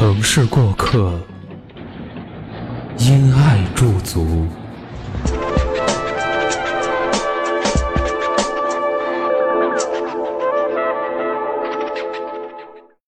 [0.00, 1.12] 城市过客，
[2.96, 4.46] 因爱驻足。